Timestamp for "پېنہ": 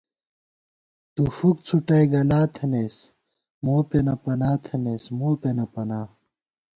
5.41-5.65